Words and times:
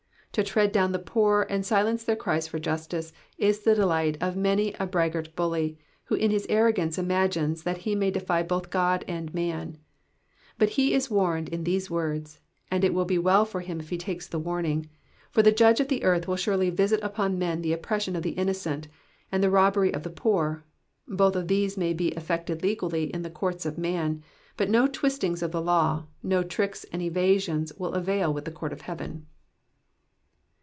To 0.35 0.43
tread 0.45 0.71
down 0.71 0.93
the 0.93 0.97
poor 0.99 1.45
and 1.49 1.65
silence 1.65 2.05
their 2.05 2.15
cries 2.15 2.47
for 2.47 2.57
justice, 2.57 3.11
is 3.37 3.59
the 3.59 3.75
delight 3.75 4.17
of 4.21 4.37
many 4.37 4.71
a 4.79 4.85
braggart 4.87 5.35
bully, 5.35 5.77
who 6.05 6.15
in 6.15 6.31
his 6.31 6.45
arrogance 6.47 6.97
imagines 6.97 7.63
that 7.63 7.79
he 7.79 7.95
may 7.95 8.11
defy 8.11 8.41
both 8.41 8.69
God 8.69 9.03
and 9.09 9.33
man; 9.33 9.77
but 10.57 10.69
he 10.69 10.93
is 10.93 11.11
warned 11.11 11.49
in 11.49 11.65
these 11.65 11.91
words, 11.91 12.39
and 12.69 12.85
it 12.85 12.93
will 12.93 13.03
1)6 13.05 13.19
well 13.21 13.43
for 13.43 13.59
him 13.59 13.81
if 13.81 13.89
he 13.89 13.97
takes 13.97 14.25
the 14.25 14.39
warning, 14.39 14.89
for 15.31 15.43
the 15.43 15.51
Judge 15.51 15.81
of 15.81 15.87
all 15.87 15.89
the 15.89 16.03
earth 16.05 16.29
will 16.29 16.35
Digitized 16.35 16.37
by 16.37 16.37
VjOOQIC 16.37 16.37
PSALM 16.37 16.37
THE 16.37 16.37
SIXTY 16.37 16.37
SECOND. 16.37 16.37
119 16.37 16.37
surely 16.37 16.69
visit 16.69 17.03
upon 17.03 17.37
men 17.39 17.61
the 17.61 17.73
oppression 17.73 18.15
of 18.15 18.23
the 18.23 18.35
inDOcent, 18.35 18.85
and 19.33 19.43
the 19.43 19.49
roobery 19.51 19.93
of 19.93 20.03
the 20.03 20.09
poor: 20.09 20.63
both 21.09 21.35
of 21.35 21.49
these 21.49 21.75
may 21.75 21.91
be 21.91 22.07
effected 22.13 22.63
legally 22.63 23.13
in 23.13 23.23
the 23.23 23.29
courts 23.29 23.65
of 23.65 23.77
man, 23.77 24.23
but 24.55 24.69
no 24.69 24.87
twist 24.87 25.23
mgs 25.23 25.43
of 25.43 25.51
the 25.51 25.61
law, 25.61 26.05
no 26.23 26.41
tricks 26.41 26.85
and 26.93 27.01
evasions 27.01 27.73
will 27.77 27.91
avail 27.93 28.33
with 28.33 28.45
the 28.45 28.51
Court 28.51 28.71
of 28.71 28.79
Heaven. 28.83 29.27